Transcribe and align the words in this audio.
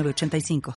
8985. 0.00 0.74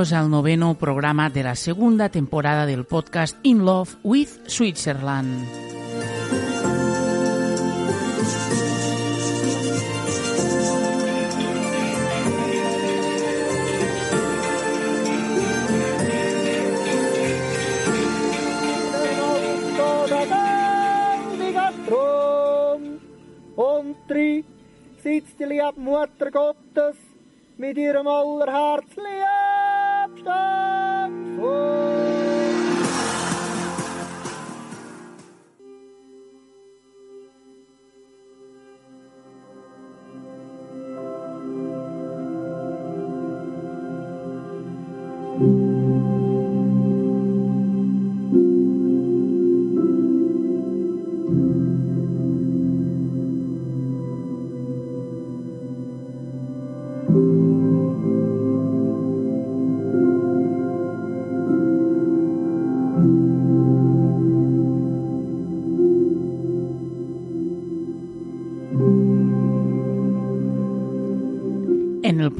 Bienvenidos 0.09 0.25
al 0.25 0.31
noveno 0.31 0.73
programa 0.73 1.29
de 1.29 1.43
la 1.43 1.55
segunda 1.55 2.09
temporada 2.09 2.65
del 2.65 2.83
podcast 2.83 3.37
In 3.43 3.63
Love 3.63 3.91
with 4.03 4.29
Switzerland. 4.47 5.45
Und 23.55 23.97
drei 24.07 24.43
sitzt 25.03 25.37
die 25.39 25.45
liebe 25.45 25.73
Mutter 25.75 26.31
Gottes 26.31 26.95
mit 27.57 27.77
ihrem 27.77 28.07
allerherzliebsten 28.07 29.18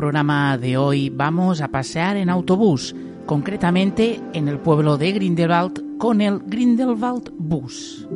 programa 0.09 0.57
de 0.57 0.75
hoy 0.75 1.11
vamos 1.11 1.61
a 1.61 1.67
pasear 1.67 2.17
en 2.17 2.31
autobús, 2.31 2.95
concretamente 3.27 4.19
en 4.33 4.47
el 4.47 4.57
pueblo 4.57 4.97
de 4.97 5.11
Grindelwald 5.11 5.99
con 5.99 6.19
el 6.21 6.39
Grindelwald 6.39 7.31
Bus. 7.37 8.07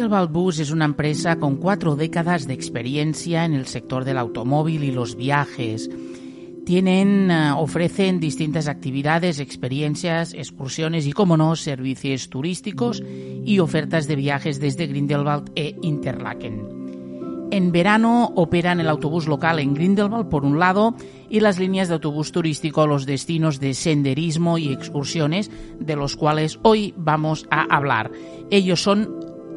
El 0.00 0.06
Grindelwald 0.06 0.32
Bus 0.32 0.58
es 0.60 0.70
una 0.70 0.86
empresa 0.86 1.36
con 1.38 1.56
cuatro 1.56 1.94
décadas 1.94 2.46
de 2.46 2.54
experiencia 2.54 3.44
en 3.44 3.52
el 3.52 3.66
sector 3.66 4.06
del 4.06 4.16
automóvil 4.16 4.82
y 4.82 4.92
los 4.92 5.14
viajes. 5.14 5.90
Tienen, 6.64 7.30
eh, 7.30 7.52
ofrecen 7.54 8.18
distintas 8.18 8.66
actividades, 8.66 9.40
experiencias, 9.40 10.32
excursiones 10.32 11.06
y, 11.06 11.12
como 11.12 11.36
no, 11.36 11.54
servicios 11.54 12.30
turísticos 12.30 13.02
y 13.44 13.58
ofertas 13.58 14.08
de 14.08 14.16
viajes 14.16 14.58
desde 14.58 14.86
Grindelwald 14.86 15.52
e 15.54 15.76
Interlaken. 15.82 16.80
En 17.52 17.72
verano 17.72 18.32
operan 18.36 18.78
el 18.78 18.88
autobús 18.88 19.26
local 19.26 19.58
en 19.58 19.74
Grindelwald 19.74 20.28
por 20.28 20.44
un 20.44 20.60
lado 20.60 20.94
y 21.28 21.40
las 21.40 21.58
líneas 21.58 21.88
de 21.88 21.94
autobús 21.94 22.30
turístico 22.30 22.86
los 22.86 23.06
destinos 23.06 23.58
de 23.58 23.74
senderismo 23.74 24.56
y 24.56 24.72
excursiones 24.72 25.50
de 25.80 25.96
los 25.96 26.16
cuales 26.16 26.60
hoy 26.62 26.94
vamos 26.96 27.48
a 27.50 27.62
hablar. 27.74 28.12
Ellos 28.52 28.80
son, 28.80 29.16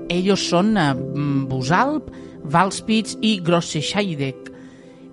ellos 0.09 0.47
son 0.47 0.77
uh, 0.77 1.47
Busalp, 1.47 2.09
Valspitz 2.43 3.17
y 3.21 3.39
Grossescheidek. 3.39 4.51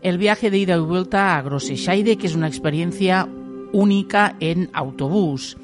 El 0.03 0.19
viaje 0.19 0.51
de 0.51 0.59
ida 0.59 0.77
y 0.77 0.81
vuelta 0.81 1.37
a 1.37 1.43
Grossescheidek 1.43 2.25
es 2.25 2.35
una 2.35 2.49
experiencia 2.49 3.29
única 3.73 4.37
en 4.41 4.71
autobús. 4.73 5.57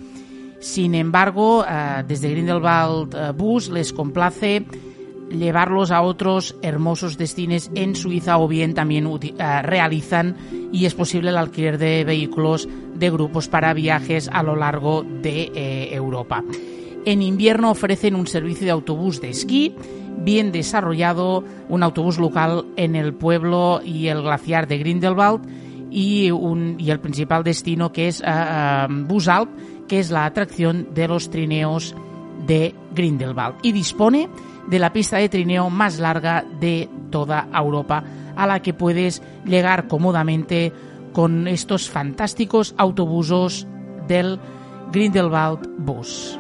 Sin 0.61 0.95
embargo, 0.95 1.61
uh, 1.61 2.07
desde 2.07 2.31
Grindelwald 2.31 3.15
uh, 3.15 3.33
Bus 3.33 3.69
les 3.69 3.93
complace 3.93 4.67
llevarlos 5.31 5.91
a 5.91 6.03
otros 6.03 6.57
hermosos 6.63 7.19
destinos 7.19 7.71
en 7.75 7.97
Suiza 7.97 8.39
o 8.39 8.49
bien 8.49 8.75
también 8.75 9.09
realizan 9.63 10.37
y 10.73 10.87
es 10.87 10.95
posible 10.95 11.31
el 11.31 11.37
alquiler 11.37 11.79
de 11.79 12.05
vehículos 12.05 12.69
de 12.95 13.11
grupos 13.11 13.49
para 13.49 13.75
viajes 13.75 14.29
a 14.33 14.43
lo 14.43 14.57
largo 14.57 15.03
de 15.03 15.51
eh, 15.55 15.89
Europa. 15.93 16.43
En 17.07 17.23
invierno 17.23 17.71
ofrecen 17.71 18.17
un 18.17 18.27
servicio 18.27 18.65
de 18.65 18.73
autobús 18.73 19.21
de 19.21 19.31
esquí 19.31 19.77
bien 20.19 20.51
desarrollado, 20.51 21.45
un 21.69 21.85
autobús 21.85 22.19
local 22.19 22.67
en 22.77 22.97
el 22.97 23.15
pueblo 23.15 23.81
y 23.85 24.09
el 24.09 24.23
glaciar 24.23 24.67
de 24.67 24.79
Grindelwald 24.79 25.47
y, 25.89 26.27
el 26.29 27.01
principal 27.01 27.45
destino 27.45 27.93
que 27.93 28.09
es 28.09 28.21
uh, 28.21 28.25
uh, 28.91 29.07
Busalp, 29.07 29.49
que 29.87 30.01
es 30.01 30.11
la 30.11 30.25
atracción 30.25 30.89
de 30.95 31.07
los 31.07 31.31
trineos 31.31 31.95
de 32.45 32.75
Grindelwald 32.93 33.55
y 33.63 33.71
dispone 33.71 34.29
de 34.67 34.79
la 34.81 34.93
pista 34.93 35.19
de 35.19 35.29
trineo 35.29 35.71
más 35.71 36.01
larga 36.01 36.45
de 36.61 36.89
toda 37.11 37.49
Europa, 37.55 38.03
a 38.35 38.49
la 38.49 38.61
que 38.61 38.75
puedes 38.75 39.23
llegar 39.45 39.87
cómodamente 39.87 40.73
con 41.13 41.47
estos 41.47 41.89
fantásticos 41.89 42.75
autobusos 42.77 43.65
del 44.09 44.41
Grindelwald 44.91 45.69
Bus. 45.79 46.37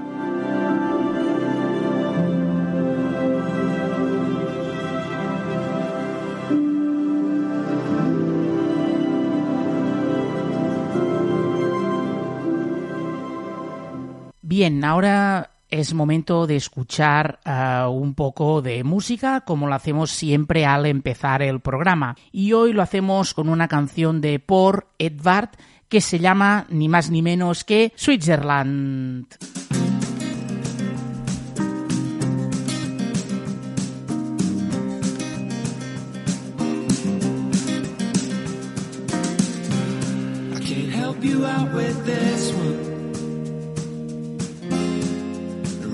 Bien, 14.58 14.82
ahora 14.86 15.50
es 15.68 15.92
momento 15.92 16.46
de 16.46 16.56
escuchar 16.56 17.40
uh, 17.44 17.90
un 17.90 18.14
poco 18.14 18.62
de 18.62 18.84
música, 18.84 19.42
como 19.42 19.66
lo 19.66 19.74
hacemos 19.74 20.12
siempre 20.12 20.64
al 20.64 20.86
empezar 20.86 21.42
el 21.42 21.60
programa. 21.60 22.16
Y 22.32 22.54
hoy 22.54 22.72
lo 22.72 22.80
hacemos 22.80 23.34
con 23.34 23.50
una 23.50 23.68
canción 23.68 24.22
de 24.22 24.38
Por 24.38 24.88
Edvard 24.98 25.50
que 25.90 26.00
se 26.00 26.20
llama 26.20 26.64
ni 26.70 26.88
más 26.88 27.10
ni 27.10 27.20
menos 27.20 27.64
que 27.64 27.92
Switzerland. 27.96 29.26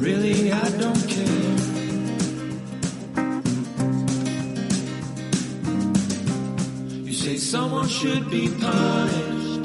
Really, 0.02 0.50
I 0.50 0.68
don't 0.78 1.08
care. 1.08 1.56
You 7.06 7.12
say 7.12 7.36
someone 7.36 7.86
should 7.86 8.28
be 8.28 8.48
punished. 8.48 9.62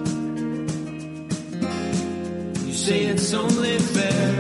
You 2.68 2.74
say 2.74 3.06
it's 3.06 3.34
only 3.34 3.80
fair. 3.80 4.40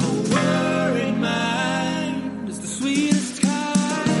A 0.00 0.12
worried 0.34 1.18
mind 1.18 2.48
is 2.48 2.58
the 2.58 2.66
sweetest 2.66 3.42
kind. 3.42 4.20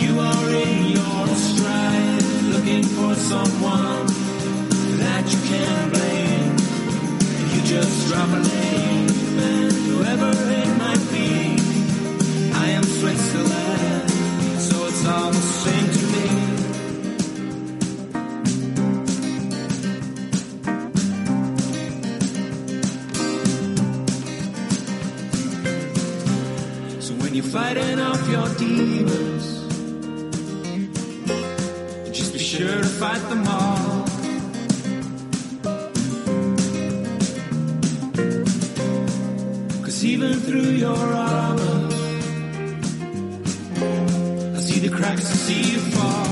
You 0.00 0.18
are 0.18 0.48
in 0.54 0.86
your 0.96 1.26
stride, 1.36 2.22
looking 2.54 2.84
for 2.84 3.14
someone 3.14 4.21
just 7.72 8.08
drop 8.08 8.28
a 8.28 8.40
name, 8.40 9.08
whoever 9.88 10.30
it 10.60 10.70
might 10.82 11.04
be, 11.10 11.28
I 12.52 12.66
am 12.76 12.84
Switzerland, 12.84 14.10
so 14.60 14.76
it's 14.88 15.04
all 15.06 15.30
the 15.30 15.44
same 15.64 15.88
to 15.96 16.02
me. 16.12 16.26
So 27.00 27.14
when 27.22 27.34
you're 27.34 27.52
fighting 27.58 27.98
off 28.00 28.28
your 28.28 28.48
demons, 28.56 29.46
just 32.16 32.32
be 32.34 32.38
sure 32.38 32.82
to 32.82 32.92
fight 33.00 33.22
them 33.30 33.48
all. 33.48 33.71
Through 40.44 40.72
your 40.84 40.96
armor, 40.96 41.88
I 44.56 44.60
see 44.60 44.80
the 44.80 44.90
cracks, 44.90 45.30
I 45.30 45.34
see 45.34 45.72
you 45.72 45.78
fall. 45.78 46.31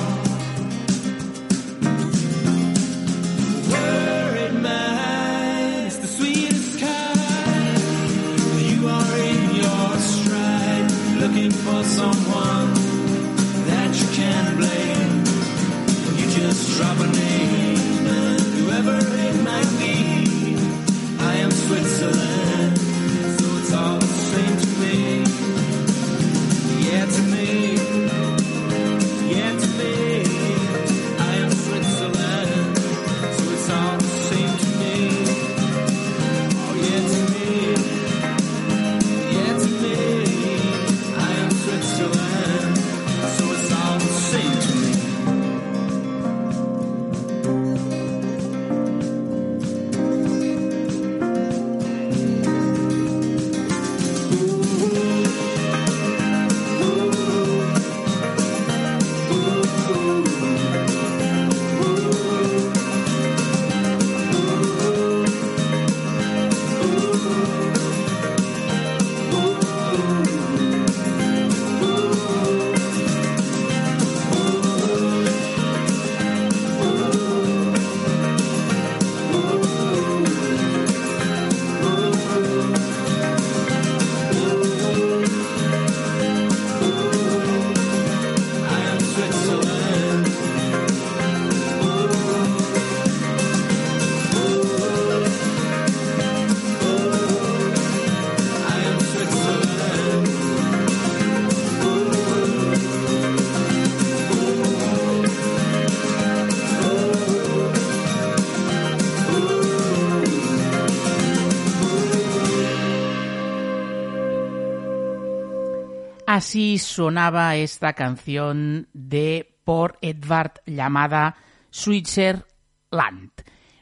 Así 116.41 116.79
sonaba 116.79 117.55
esta 117.56 117.93
canción 117.93 118.89
de 118.94 119.59
por 119.63 119.99
Edvard 120.01 120.53
llamada 120.65 121.37
Switzerland. 121.69 123.31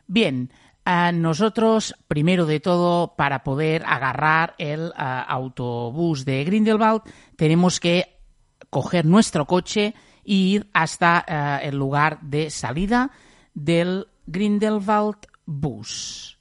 Bien, 0.09 0.51
nosotros, 1.15 1.95
primero 2.09 2.47
de 2.47 2.59
todo, 2.59 3.15
para 3.15 3.45
poder 3.45 3.85
agarrar 3.87 4.57
el 4.59 4.93
ah, 4.97 5.23
autobús 5.23 6.25
de 6.25 6.43
Grindelwald, 6.43 7.03
tenemos 7.37 7.79
que 7.79 8.19
coger 8.71 9.05
nuestro 9.05 9.47
coche 9.47 9.95
e 10.25 10.35
ir 10.35 10.71
hasta 10.73 11.25
ah, 11.29 11.61
el 11.63 11.77
lugar 11.77 12.21
de 12.23 12.51
salida 12.51 13.13
del 13.55 14.09
Grindelwald 14.27 15.29
Bus. 15.47 16.38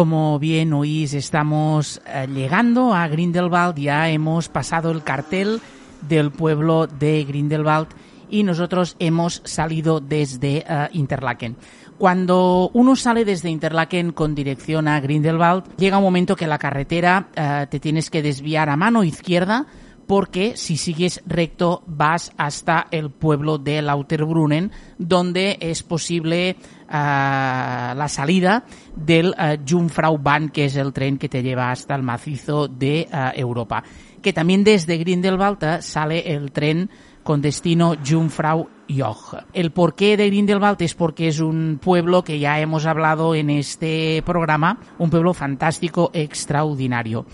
Como 0.00 0.38
bien 0.38 0.72
oís, 0.72 1.12
estamos 1.12 2.00
eh, 2.06 2.26
llegando 2.26 2.94
a 2.94 3.06
Grindelwald, 3.06 3.76
ya 3.76 4.08
hemos 4.08 4.48
pasado 4.48 4.90
el 4.90 5.02
cartel 5.02 5.60
del 6.08 6.30
pueblo 6.30 6.86
de 6.86 7.22
Grindelwald 7.24 7.88
y 8.30 8.42
nosotros 8.42 8.96
hemos 8.98 9.42
salido 9.44 10.00
desde 10.00 10.64
eh, 10.66 10.88
Interlaken. 10.94 11.54
Cuando 11.98 12.70
uno 12.72 12.96
sale 12.96 13.26
desde 13.26 13.50
Interlaken 13.50 14.12
con 14.12 14.34
dirección 14.34 14.88
a 14.88 14.98
Grindelwald, 15.00 15.64
llega 15.76 15.98
un 15.98 16.04
momento 16.04 16.34
que 16.34 16.46
la 16.46 16.56
carretera 16.56 17.28
eh, 17.36 17.66
te 17.68 17.78
tienes 17.78 18.08
que 18.08 18.22
desviar 18.22 18.70
a 18.70 18.76
mano 18.76 19.04
izquierda 19.04 19.66
porque 20.10 20.56
si 20.56 20.76
sigues 20.76 21.22
recto 21.24 21.84
vas 21.86 22.32
hasta 22.36 22.88
el 22.90 23.10
pueblo 23.10 23.58
de 23.58 23.80
Lauterbrunnen, 23.80 24.72
donde 24.98 25.56
es 25.60 25.84
posible 25.84 26.56
uh, 26.88 27.94
la 27.94 28.08
salida 28.08 28.64
del 28.96 29.28
uh, 29.28 29.56
Jungfraubahn, 29.64 30.48
que 30.48 30.64
es 30.64 30.74
el 30.74 30.92
tren 30.92 31.16
que 31.16 31.28
te 31.28 31.44
lleva 31.44 31.70
hasta 31.70 31.94
el 31.94 32.02
macizo 32.02 32.66
de 32.66 33.06
uh, 33.12 33.38
Europa. 33.38 33.84
Que 34.20 34.32
también 34.32 34.64
desde 34.64 34.98
Grindelwald 34.98 35.80
sale 35.80 36.34
el 36.34 36.50
tren 36.50 36.90
con 37.22 37.40
destino 37.40 37.94
Jungfrau 38.04 38.68
Joch. 38.88 39.44
El 39.52 39.70
porqué 39.70 40.16
de 40.16 40.26
Grindelwald 40.26 40.82
es 40.82 40.94
porque 40.94 41.28
es 41.28 41.38
un 41.38 41.78
pueblo 41.80 42.24
que 42.24 42.40
ya 42.40 42.58
hemos 42.58 42.84
hablado 42.84 43.36
en 43.36 43.48
este 43.48 44.24
programa, 44.26 44.80
un 44.98 45.08
pueblo 45.08 45.34
fantástico, 45.34 46.10
extraordinario. 46.12 47.26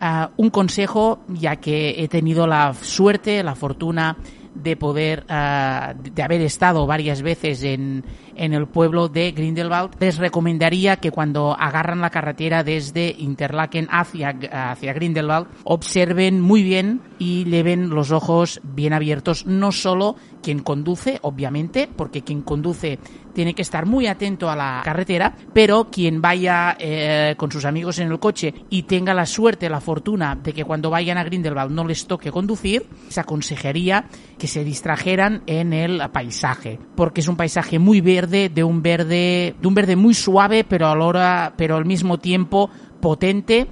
Uh, 0.00 0.26
un 0.36 0.50
consejo, 0.50 1.20
ya 1.28 1.56
que 1.56 2.02
he 2.02 2.08
tenido 2.08 2.46
la 2.46 2.74
suerte, 2.74 3.42
la 3.42 3.54
fortuna 3.54 4.16
de 4.54 4.76
poder, 4.76 5.24
uh, 5.30 5.94
de 6.02 6.22
haber 6.22 6.40
estado 6.42 6.86
varias 6.86 7.22
veces 7.22 7.62
en, 7.62 8.04
en 8.36 8.52
el 8.52 8.66
pueblo 8.66 9.08
de 9.08 9.32
Grindelwald, 9.32 9.92
les 10.00 10.18
recomendaría 10.18 10.96
que 10.96 11.10
cuando 11.10 11.56
agarran 11.58 12.00
la 12.00 12.10
carretera 12.10 12.64
desde 12.64 13.14
Interlaken 13.18 13.88
hacia, 13.90 14.36
hacia 14.52 14.92
Grindelwald, 14.92 15.46
observen 15.64 16.40
muy 16.40 16.62
bien 16.62 17.00
y 17.18 17.44
lleven 17.44 17.90
los 17.90 18.10
ojos 18.10 18.60
bien 18.62 18.92
abiertos, 18.92 19.46
no 19.46 19.72
solo 19.72 20.16
quien 20.44 20.58
conduce, 20.58 21.18
obviamente, 21.22 21.88
porque 21.88 22.20
quien 22.20 22.42
conduce 22.42 22.98
tiene 23.32 23.54
que 23.54 23.62
estar 23.62 23.86
muy 23.86 24.06
atento 24.06 24.50
a 24.50 24.54
la 24.54 24.82
carretera, 24.84 25.34
pero 25.54 25.88
quien 25.90 26.20
vaya 26.20 26.76
eh, 26.78 27.34
con 27.38 27.50
sus 27.50 27.64
amigos 27.64 27.98
en 27.98 28.12
el 28.12 28.18
coche 28.18 28.52
y 28.68 28.82
tenga 28.82 29.14
la 29.14 29.24
suerte, 29.24 29.70
la 29.70 29.80
fortuna 29.80 30.36
de 30.36 30.52
que 30.52 30.64
cuando 30.64 30.90
vayan 30.90 31.16
a 31.16 31.24
Grindelwald 31.24 31.72
no 31.72 31.86
les 31.86 32.06
toque 32.06 32.30
conducir, 32.30 32.86
se 33.08 33.20
aconsejaría 33.20 34.04
que 34.38 34.46
se 34.46 34.64
distrajeran 34.64 35.42
en 35.46 35.72
el 35.72 36.02
paisaje, 36.12 36.78
porque 36.94 37.22
es 37.22 37.28
un 37.28 37.36
paisaje 37.36 37.78
muy 37.78 38.02
verde, 38.02 38.50
de 38.50 38.64
un 38.64 38.82
verde, 38.82 39.56
de 39.58 39.66
un 39.66 39.74
verde 39.74 39.96
muy 39.96 40.12
suave, 40.12 40.62
pero 40.62 40.88
a 40.88 40.94
la 40.94 41.04
hora, 41.06 41.54
pero 41.56 41.76
al 41.76 41.86
mismo 41.86 42.18
tiempo 42.18 42.68
potente 43.00 43.66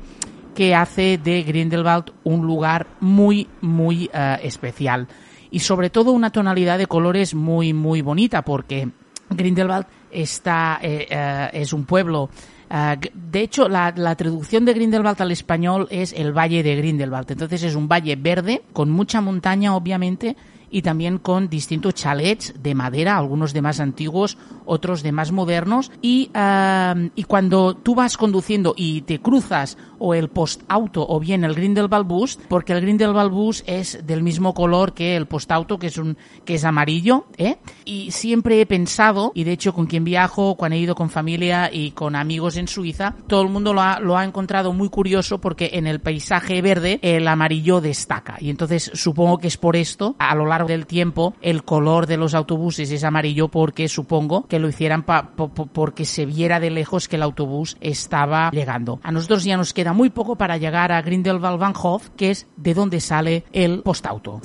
que 0.54 0.74
hace 0.74 1.18
de 1.18 1.42
Grindelwald 1.42 2.12
un 2.24 2.46
lugar 2.46 2.86
muy, 3.00 3.46
muy 3.60 4.10
uh, 4.14 4.38
especial. 4.42 5.06
Y 5.52 5.60
sobre 5.60 5.90
todo 5.90 6.10
una 6.10 6.30
tonalidad 6.30 6.78
de 6.78 6.86
colores 6.86 7.34
muy, 7.34 7.72
muy 7.72 8.02
bonita, 8.02 8.42
porque 8.42 8.88
Grindelwald 9.30 9.86
está, 10.10 10.80
eh, 10.82 11.06
eh, 11.08 11.50
es 11.52 11.72
un 11.72 11.84
pueblo. 11.84 12.30
Uh, 12.70 12.98
de 13.12 13.40
hecho, 13.40 13.68
la, 13.68 13.92
la, 13.94 14.16
traducción 14.16 14.64
de 14.64 14.72
Grindelwald 14.72 15.20
al 15.20 15.30
español 15.30 15.88
es 15.90 16.14
el 16.14 16.32
Valle 16.32 16.62
de 16.62 16.74
Grindelwald. 16.74 17.30
Entonces 17.30 17.62
es 17.64 17.74
un 17.74 17.86
valle 17.86 18.16
verde, 18.16 18.62
con 18.72 18.88
mucha 18.88 19.20
montaña, 19.20 19.76
obviamente, 19.76 20.36
y 20.72 20.82
también 20.82 21.18
con 21.18 21.48
distintos 21.48 21.94
chalets 21.94 22.54
de 22.60 22.74
madera, 22.74 23.16
algunos 23.16 23.52
de 23.52 23.62
más 23.62 23.78
antiguos, 23.78 24.38
otros 24.64 25.02
de 25.02 25.12
más 25.12 25.30
modernos. 25.30 25.92
Y, 26.00 26.30
uh, 26.34 27.10
y 27.14 27.24
cuando 27.24 27.74
tú 27.74 27.94
vas 27.94 28.16
conduciendo 28.16 28.74
y 28.76 29.02
te 29.02 29.20
cruzas 29.20 29.76
o 29.98 30.14
el 30.14 30.28
postauto 30.28 31.06
o 31.06 31.20
bien 31.20 31.44
el 31.44 31.54
Grindelwald 31.54 32.06
Bus, 32.06 32.38
porque 32.48 32.72
el 32.72 32.80
Grindelwald 32.80 33.30
Bus 33.30 33.62
es 33.66 34.04
del 34.04 34.22
mismo 34.22 34.54
color 34.54 34.94
que 34.94 35.14
el 35.14 35.26
postauto, 35.26 35.78
que 35.78 35.88
es 35.88 35.98
un 35.98 36.16
que 36.44 36.54
es 36.54 36.64
amarillo, 36.64 37.26
¿eh? 37.36 37.58
Y 37.84 38.10
siempre 38.10 38.60
he 38.60 38.66
pensado, 38.66 39.30
y 39.34 39.44
de 39.44 39.52
hecho 39.52 39.74
con 39.74 39.86
quien 39.86 40.04
viajo, 40.04 40.56
cuando 40.56 40.76
he 40.76 40.80
ido 40.80 40.94
con 40.94 41.10
familia 41.10 41.70
y 41.72 41.90
con 41.92 42.16
amigos 42.16 42.56
en 42.56 42.66
Suiza, 42.66 43.14
todo 43.26 43.42
el 43.42 43.48
mundo 43.48 43.74
lo 43.74 43.82
ha, 43.82 44.00
lo 44.00 44.16
ha 44.16 44.24
encontrado 44.24 44.72
muy 44.72 44.88
curioso 44.88 45.38
porque 45.38 45.70
en 45.74 45.86
el 45.86 46.00
paisaje 46.00 46.62
verde 46.62 46.98
el 47.02 47.28
amarillo 47.28 47.80
destaca. 47.80 48.38
Y 48.40 48.50
entonces 48.50 48.90
supongo 48.94 49.38
que 49.38 49.48
es 49.48 49.56
por 49.56 49.76
esto, 49.76 50.16
a 50.18 50.34
lo 50.34 50.46
largo 50.46 50.61
del 50.66 50.86
tiempo, 50.86 51.34
el 51.40 51.64
color 51.64 52.06
de 52.06 52.16
los 52.16 52.34
autobuses 52.34 52.90
es 52.90 53.04
amarillo 53.04 53.48
porque 53.48 53.88
supongo 53.88 54.46
que 54.46 54.58
lo 54.58 54.68
hicieran 54.68 55.02
pa, 55.02 55.30
po, 55.36 55.48
po, 55.48 55.66
porque 55.66 56.04
se 56.04 56.26
viera 56.26 56.60
de 56.60 56.70
lejos 56.70 57.08
que 57.08 57.16
el 57.16 57.22
autobús 57.22 57.76
estaba 57.80 58.50
llegando. 58.50 59.00
A 59.02 59.12
nosotros 59.12 59.44
ya 59.44 59.56
nos 59.56 59.72
queda 59.72 59.92
muy 59.92 60.10
poco 60.10 60.36
para 60.36 60.56
llegar 60.56 60.92
a 60.92 61.02
Grindelwald 61.02 61.58
Bahnhof, 61.58 62.10
que 62.16 62.30
es 62.30 62.46
de 62.56 62.74
donde 62.74 63.00
sale 63.00 63.44
el 63.52 63.82
postauto 63.82 64.40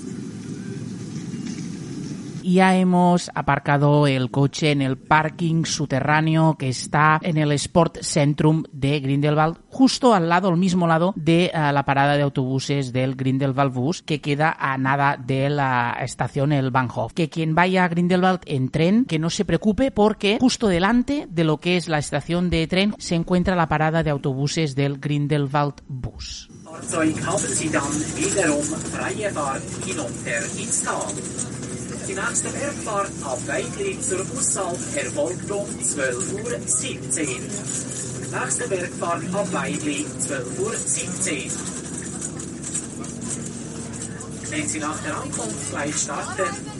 ya 2.53 2.75
hemos 2.75 3.29
aparcado 3.33 4.07
el 4.07 4.31
coche 4.31 4.71
en 4.71 4.81
el 4.81 4.97
parking 4.97 5.65
subterráneo 5.65 6.55
que 6.57 6.69
está 6.69 7.19
en 7.21 7.37
el 7.37 7.51
Sport 7.51 7.99
Centrum 8.01 8.63
de 8.71 8.99
Grindelwald, 8.99 9.57
justo 9.69 10.13
al 10.13 10.29
lado, 10.29 10.49
al 10.49 10.57
mismo 10.57 10.87
lado 10.87 11.13
de 11.15 11.51
uh, 11.53 11.73
la 11.73 11.83
parada 11.83 12.15
de 12.15 12.23
autobuses 12.23 12.93
del 12.93 13.15
Grindelwald 13.15 13.73
Bus, 13.73 14.01
que 14.01 14.21
queda 14.21 14.55
a 14.59 14.77
nada 14.77 15.17
de 15.17 15.49
la 15.49 15.97
estación 16.01 16.51
el 16.51 16.71
Bahnhof. 16.71 17.13
Que 17.13 17.29
quien 17.29 17.55
vaya 17.55 17.83
a 17.83 17.87
Grindelwald 17.87 18.41
en 18.45 18.69
tren, 18.69 19.05
que 19.05 19.19
no 19.19 19.29
se 19.29 19.45
preocupe 19.45 19.91
porque 19.91 20.37
justo 20.39 20.67
delante 20.67 21.27
de 21.29 21.43
lo 21.43 21.57
que 21.57 21.77
es 21.77 21.87
la 21.87 21.99
estación 21.99 22.49
de 22.49 22.67
tren 22.67 22.95
se 22.97 23.15
encuentra 23.15 23.55
la 23.55 23.67
parada 23.67 24.03
de 24.03 24.09
autobuses 24.09 24.75
del 24.75 24.99
Grindelwald 24.99 25.75
Bus. 25.87 26.49
Die 32.07 32.13
nächste 32.13 32.49
Bergfahrt 32.49 33.11
ab 33.23 33.39
Weidli 33.47 33.99
zur 33.99 34.23
Busshalt 34.25 34.79
erfolgt 34.95 35.51
um 35.51 35.65
12.17 35.65 36.33
Uhr. 36.33 36.49
Nächste 38.39 38.67
Bergfahrt 38.69 39.23
ab 39.33 39.47
Weidli 39.51 40.05
12.17 40.21 40.57
Uhr. 40.59 41.51
Wenn 44.49 44.67
Sie 44.67 44.79
nach 44.79 45.03
der 45.03 45.15
Ankunft 45.17 45.69
gleich 45.69 45.95
starten. 45.95 46.77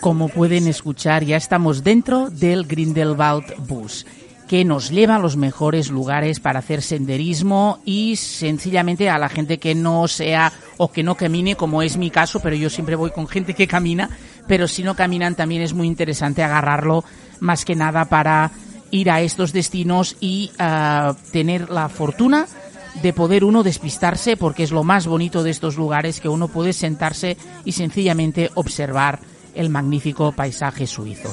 Como 0.00 0.28
pueden 0.28 0.66
escuchar, 0.66 1.22
ya 1.22 1.36
estamos 1.38 1.82
dentro 1.82 2.28
del 2.30 2.66
Grindelwald 2.66 3.56
Bus 3.66 4.04
que 4.52 4.66
nos 4.66 4.90
lleva 4.90 5.16
a 5.16 5.18
los 5.18 5.38
mejores 5.38 5.88
lugares 5.88 6.38
para 6.38 6.58
hacer 6.58 6.82
senderismo 6.82 7.78
y 7.86 8.16
sencillamente 8.16 9.08
a 9.08 9.16
la 9.16 9.30
gente 9.30 9.56
que 9.56 9.74
no 9.74 10.06
sea 10.08 10.52
o 10.76 10.92
que 10.92 11.02
no 11.02 11.14
camine, 11.14 11.56
como 11.56 11.80
es 11.80 11.96
mi 11.96 12.10
caso, 12.10 12.40
pero 12.40 12.54
yo 12.54 12.68
siempre 12.68 12.94
voy 12.94 13.12
con 13.12 13.26
gente 13.26 13.54
que 13.54 13.66
camina, 13.66 14.10
pero 14.46 14.68
si 14.68 14.82
no 14.82 14.94
caminan 14.94 15.36
también 15.36 15.62
es 15.62 15.72
muy 15.72 15.86
interesante 15.86 16.42
agarrarlo 16.42 17.02
más 17.40 17.64
que 17.64 17.74
nada 17.74 18.04
para 18.04 18.50
ir 18.90 19.10
a 19.10 19.22
estos 19.22 19.54
destinos 19.54 20.18
y 20.20 20.50
uh, 20.60 21.14
tener 21.30 21.70
la 21.70 21.88
fortuna 21.88 22.46
de 23.02 23.14
poder 23.14 23.44
uno 23.44 23.62
despistarse 23.62 24.36
porque 24.36 24.64
es 24.64 24.70
lo 24.70 24.84
más 24.84 25.06
bonito 25.06 25.42
de 25.42 25.50
estos 25.50 25.76
lugares 25.76 26.20
que 26.20 26.28
uno 26.28 26.48
puede 26.48 26.74
sentarse 26.74 27.38
y 27.64 27.72
sencillamente 27.72 28.50
observar 28.54 29.18
el 29.54 29.68
magnífico 29.68 30.32
paisaje 30.32 30.86
suizo. 30.86 31.30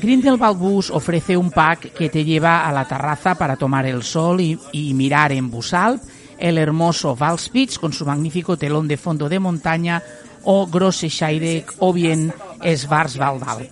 Grindelwald 0.00 0.58
Bus 0.58 0.90
ofrece 0.90 1.36
un 1.36 1.50
pack 1.50 1.92
que 1.92 2.08
te 2.08 2.24
lleva 2.24 2.68
a 2.68 2.72
la 2.72 2.86
terraza 2.86 3.34
para 3.34 3.56
tomar 3.56 3.86
el 3.86 4.02
sol 4.02 4.40
y, 4.40 4.94
mirar 4.94 5.32
en 5.32 5.50
Busalp 5.50 6.02
el 6.38 6.58
hermoso 6.58 7.16
Valspitz 7.16 7.78
con 7.78 7.92
su 7.92 8.06
magnífico 8.06 8.56
telón 8.56 8.86
de 8.86 8.96
fondo 8.96 9.28
de 9.28 9.40
montaña 9.40 10.02
o 10.44 10.66
Grosse 10.66 11.08
Scheidegg 11.10 11.66
o 11.78 11.92
bien 11.92 12.32
Schwarzwaldalp. 12.62 13.68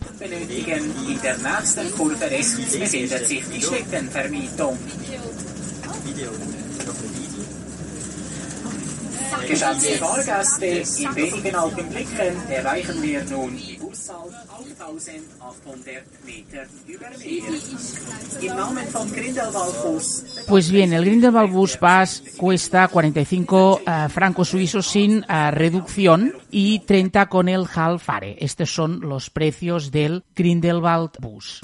In 9.42 9.58
der 9.58 9.74
nächsten 9.74 10.00
Kurve 10.00 10.26
rechts 10.26 10.58
befindet 10.58 10.86
sich 10.86 11.08
die 11.08 11.16
Schlittenvermietung. 11.16 11.16
Geschätzte 11.16 11.16
Fahrgäste, 11.16 11.16
in 11.16 11.16
wenigen 11.16 11.56
Augenblicken 11.56 12.50
erreichen 12.50 13.02
wir 13.02 13.24
nun 13.24 13.56
die 13.56 13.78
Bussaal 13.78 14.28
8800 14.48 16.04
Meter 16.24 16.66
über 16.86 17.06
Meer. 17.18 18.50
Im 18.50 18.56
Namen 18.56 18.86
von 18.88 19.12
Grindelwald 19.12 19.82
Bus 19.82 20.24
Pues 20.46 20.70
bien, 20.70 20.92
el 20.92 21.04
Grindelwald 21.04 21.52
Bus 21.52 21.76
Pass 21.76 22.22
cuesta 22.36 22.88
45 22.88 23.82
eh, 23.86 24.08
francos 24.08 24.48
suizos 24.48 24.86
sin 24.86 25.24
eh, 25.28 25.50
reducción 25.50 26.32
y 26.50 26.80
30 26.80 27.26
con 27.28 27.48
el 27.48 27.66
Halfare. 27.72 28.36
Estos 28.40 28.70
son 28.70 29.00
los 29.00 29.30
precios 29.30 29.90
del 29.90 30.24
Grindelwald 30.34 31.12
Bus. 31.20 31.62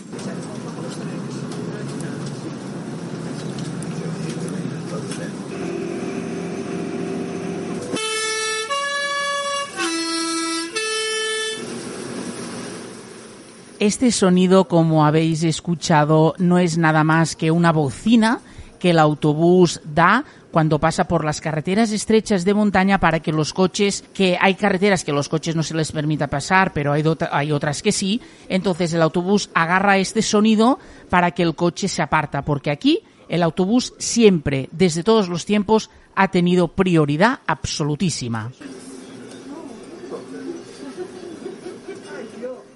Este 13.82 14.12
sonido, 14.12 14.68
como 14.68 15.04
habéis 15.04 15.42
escuchado, 15.42 16.36
no 16.38 16.60
es 16.60 16.78
nada 16.78 17.02
más 17.02 17.34
que 17.34 17.50
una 17.50 17.72
bocina 17.72 18.40
que 18.78 18.90
el 18.90 19.00
autobús 19.00 19.80
da 19.84 20.24
cuando 20.52 20.78
pasa 20.78 21.08
por 21.08 21.24
las 21.24 21.40
carreteras 21.40 21.90
estrechas 21.90 22.44
de 22.44 22.54
montaña 22.54 23.00
para 23.00 23.18
que 23.18 23.32
los 23.32 23.52
coches, 23.52 24.04
que 24.14 24.38
hay 24.40 24.54
carreteras 24.54 25.02
que 25.02 25.10
los 25.10 25.28
coches 25.28 25.56
no 25.56 25.64
se 25.64 25.74
les 25.74 25.90
permita 25.90 26.28
pasar, 26.28 26.72
pero 26.72 26.92
hay, 26.92 27.02
hay 27.32 27.50
otras 27.50 27.82
que 27.82 27.90
sí, 27.90 28.20
entonces 28.48 28.94
el 28.94 29.02
autobús 29.02 29.50
agarra 29.52 29.98
este 29.98 30.22
sonido 30.22 30.78
para 31.10 31.32
que 31.32 31.42
el 31.42 31.56
coche 31.56 31.88
se 31.88 32.02
aparta, 32.02 32.42
porque 32.42 32.70
aquí 32.70 33.00
el 33.28 33.42
autobús 33.42 33.94
siempre, 33.98 34.68
desde 34.70 35.02
todos 35.02 35.28
los 35.28 35.44
tiempos, 35.44 35.90
ha 36.14 36.28
tenido 36.28 36.68
prioridad 36.68 37.40
absolutísima. 37.48 38.52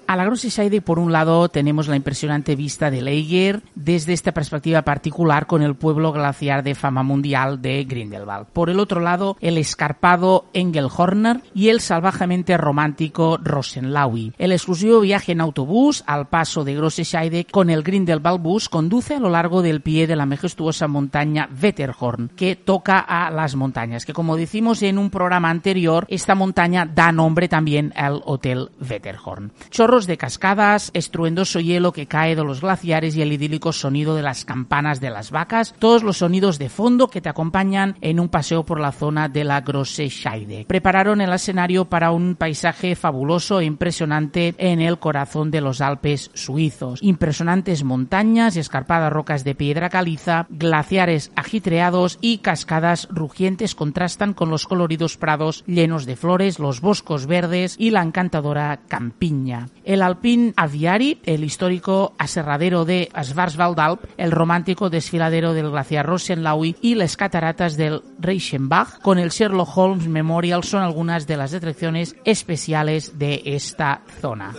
A 0.07 0.15
la 0.15 0.23
Grosse 0.23 0.49
Scheide, 0.49 0.79
por 0.79 0.99
un 0.99 1.11
lado, 1.11 1.49
tenemos 1.49 1.89
la 1.89 1.97
impresionante 1.97 2.55
vista 2.55 2.89
de 2.89 3.01
Leiger 3.01 3.61
desde 3.75 4.13
esta 4.13 4.31
perspectiva 4.31 4.83
particular 4.83 5.47
con 5.47 5.61
el 5.61 5.75
pueblo 5.75 6.13
glaciar 6.13 6.63
de 6.63 6.75
fama 6.75 7.03
mundial 7.03 7.61
de 7.61 7.83
Grindelwald. 7.83 8.47
Por 8.47 8.69
el 8.69 8.79
otro 8.79 9.01
lado, 9.01 9.35
el 9.41 9.57
escarpado 9.57 10.45
Engelhorner 10.53 11.41
y 11.53 11.67
el 11.67 11.81
salvajemente 11.81 12.55
romántico 12.55 13.37
Rosenlaui. 13.43 14.31
El 14.37 14.53
exclusivo 14.53 15.01
viaje 15.01 15.33
en 15.33 15.41
autobús 15.41 16.05
al 16.07 16.29
paso 16.29 16.63
de 16.63 16.75
Grosse 16.75 17.03
Scheide 17.03 17.43
con 17.43 17.69
el 17.69 17.83
Grindelwald 17.83 18.41
Bus 18.41 18.69
conduce 18.69 19.15
a 19.15 19.19
lo 19.19 19.29
largo 19.29 19.61
del 19.61 19.81
pie 19.81 20.07
de 20.07 20.15
la 20.15 20.25
majestuosa 20.25 20.87
montaña 20.87 21.49
Wetterhorn, 21.61 22.29
que 22.29 22.55
toca 22.55 22.99
a 22.99 23.29
las 23.29 23.57
montañas, 23.57 24.05
que 24.05 24.13
como 24.13 24.37
decimos 24.37 24.81
en 24.83 24.99
un 24.99 25.09
programa 25.09 25.49
anterior, 25.49 26.05
esta 26.07 26.33
montaña 26.33 26.85
da 26.85 27.11
nombre 27.11 27.49
también 27.49 27.91
al 27.97 28.21
Hotel 28.23 28.69
Wetterhorn. 28.79 29.51
De 29.97 30.15
cascadas, 30.15 30.91
estruendoso 30.93 31.59
hielo 31.59 31.91
que 31.91 32.05
cae 32.05 32.35
de 32.35 32.43
los 32.43 32.61
glaciares 32.61 33.15
y 33.15 33.23
el 33.23 33.33
idílico 33.33 33.73
sonido 33.73 34.15
de 34.15 34.21
las 34.21 34.45
campanas 34.45 35.01
de 35.01 35.09
las 35.09 35.31
vacas, 35.31 35.73
todos 35.79 36.03
los 36.03 36.17
sonidos 36.17 36.59
de 36.59 36.69
fondo 36.69 37.07
que 37.07 37.19
te 37.19 37.29
acompañan 37.29 37.95
en 38.01 38.19
un 38.19 38.29
paseo 38.29 38.63
por 38.63 38.79
la 38.79 38.91
zona 38.91 39.27
de 39.27 39.43
la 39.43 39.61
Grosse 39.61 40.07
Scheide. 40.09 40.65
Prepararon 40.67 41.19
el 41.19 41.33
escenario 41.33 41.85
para 41.85 42.11
un 42.11 42.35
paisaje 42.35 42.95
fabuloso 42.95 43.59
e 43.59 43.65
impresionante 43.65 44.53
en 44.59 44.81
el 44.81 44.99
corazón 44.99 45.49
de 45.49 45.61
los 45.61 45.81
Alpes 45.81 46.29
suizos. 46.35 47.01
Impresionantes 47.01 47.83
montañas, 47.83 48.55
escarpadas 48.55 49.11
rocas 49.11 49.43
de 49.43 49.55
piedra 49.55 49.89
caliza, 49.89 50.45
glaciares 50.49 51.31
agitreados 51.35 52.19
y 52.21 52.37
cascadas 52.37 53.07
rugientes 53.09 53.73
contrastan 53.73 54.35
con 54.35 54.51
los 54.51 54.67
coloridos 54.67 55.17
prados 55.17 55.63
llenos 55.65 56.05
de 56.05 56.15
flores, 56.15 56.59
los 56.59 56.81
boscos 56.81 57.25
verdes 57.25 57.75
y 57.79 57.89
la 57.89 58.03
encantadora 58.03 58.81
campiña. 58.87 59.69
El 59.87 60.01
Alpin 60.01 60.53
Aviari, 60.57 61.21
el 61.25 61.45
histórico 61.45 62.13
aserradero 62.17 62.83
de 62.83 63.09
Schwarzwaldalp, 63.23 64.03
el 64.17 64.31
romántico 64.31 64.89
desfiladero 64.89 65.53
del 65.53 65.71
glaciar 65.71 66.05
Rosenlaui 66.05 66.75
y 66.81 66.95
las 66.95 67.15
cataratas 67.15 67.77
del 67.77 68.01
Reichenbach 68.19 68.99
con 68.99 69.17
el 69.17 69.29
Sherlock 69.29 69.77
Holmes 69.77 70.09
Memorial 70.09 70.65
son 70.65 70.83
algunas 70.83 71.25
de 71.25 71.37
las 71.37 71.53
atracciones 71.53 72.17
especiales 72.25 73.17
de 73.17 73.41
esta 73.45 74.01
zona. 74.19 74.53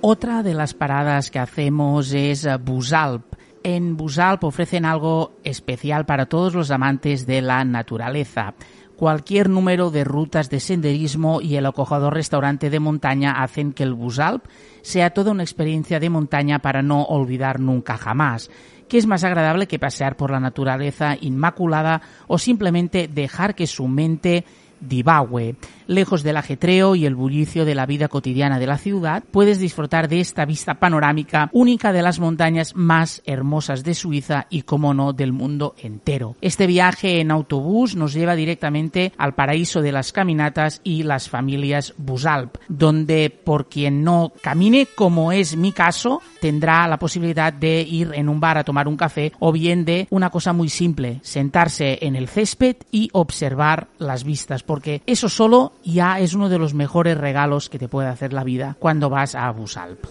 Otra 0.00 0.44
de 0.44 0.54
las 0.54 0.74
paradas 0.74 1.32
que 1.32 1.40
hacemos 1.40 2.12
es 2.12 2.46
Busalp. 2.64 3.31
En 3.64 3.96
Busalp 3.96 4.44
ofrecen 4.44 4.84
algo 4.84 5.32
especial 5.44 6.04
para 6.04 6.26
todos 6.26 6.54
los 6.54 6.70
amantes 6.70 7.26
de 7.26 7.42
la 7.42 7.64
naturaleza. 7.64 8.54
Cualquier 8.96 9.48
número 9.48 9.90
de 9.90 10.04
rutas 10.04 10.50
de 10.50 10.60
senderismo 10.60 11.40
y 11.40 11.56
el 11.56 11.66
acogedor 11.66 12.14
restaurante 12.14 12.70
de 12.70 12.80
montaña 12.80 13.42
hacen 13.42 13.72
que 13.72 13.82
el 13.82 13.94
Busalp 13.94 14.44
sea 14.82 15.10
toda 15.10 15.30
una 15.30 15.42
experiencia 15.42 16.00
de 16.00 16.10
montaña 16.10 16.58
para 16.58 16.82
no 16.82 17.02
olvidar 17.04 17.60
nunca 17.60 17.96
jamás. 17.96 18.50
¿Qué 18.88 18.98
es 18.98 19.06
más 19.06 19.24
agradable 19.24 19.66
que 19.66 19.78
pasear 19.78 20.16
por 20.16 20.30
la 20.30 20.40
naturaleza 20.40 21.16
inmaculada 21.20 22.02
o 22.26 22.38
simplemente 22.38 23.08
dejar 23.08 23.54
que 23.54 23.66
su 23.66 23.88
mente 23.88 24.44
divague. 24.82 25.56
Lejos 25.86 26.22
del 26.22 26.36
ajetreo 26.36 26.94
y 26.94 27.06
el 27.06 27.14
bullicio 27.14 27.64
de 27.64 27.74
la 27.74 27.86
vida 27.86 28.08
cotidiana 28.08 28.58
de 28.58 28.66
la 28.66 28.78
ciudad, 28.78 29.24
puedes 29.30 29.58
disfrutar 29.58 30.08
de 30.08 30.20
esta 30.20 30.44
vista 30.44 30.74
panorámica 30.74 31.50
única 31.52 31.92
de 31.92 32.02
las 32.02 32.18
montañas 32.18 32.74
más 32.74 33.22
hermosas 33.26 33.84
de 33.84 33.94
Suiza 33.94 34.46
y, 34.48 34.62
como 34.62 34.94
no, 34.94 35.12
del 35.12 35.32
mundo 35.32 35.74
entero. 35.78 36.36
Este 36.40 36.66
viaje 36.66 37.20
en 37.20 37.30
autobús 37.30 37.96
nos 37.96 38.12
lleva 38.12 38.34
directamente 38.34 39.12
al 39.18 39.34
paraíso 39.34 39.82
de 39.82 39.92
las 39.92 40.12
caminatas 40.12 40.80
y 40.84 41.02
las 41.02 41.28
familias 41.28 41.94
Busalp, 41.96 42.56
donde 42.68 43.30
por 43.30 43.68
quien 43.68 44.04
no 44.04 44.32
camine, 44.42 44.86
como 44.94 45.32
es 45.32 45.56
mi 45.56 45.72
caso, 45.72 46.22
tendrá 46.40 46.86
la 46.88 46.98
posibilidad 46.98 47.52
de 47.52 47.82
ir 47.82 48.12
en 48.14 48.28
un 48.28 48.40
bar 48.40 48.58
a 48.58 48.64
tomar 48.64 48.88
un 48.88 48.96
café 48.96 49.32
o 49.38 49.52
bien 49.52 49.84
de 49.84 50.06
una 50.10 50.30
cosa 50.30 50.52
muy 50.52 50.68
simple, 50.68 51.20
sentarse 51.22 51.98
en 52.02 52.16
el 52.16 52.28
césped 52.28 52.76
y 52.90 53.08
observar 53.12 53.88
las 53.98 54.24
vistas, 54.24 54.62
porque 54.72 55.02
eso 55.04 55.28
solo 55.28 55.74
ya 55.84 56.18
es 56.18 56.32
uno 56.32 56.48
de 56.48 56.56
los 56.56 56.72
mejores 56.72 57.18
regalos 57.18 57.68
que 57.68 57.78
te 57.78 57.88
puede 57.88 58.08
hacer 58.08 58.32
la 58.32 58.42
vida 58.42 58.74
cuando 58.78 59.10
vas 59.10 59.34
a 59.34 59.50
Busalp. 59.50 60.06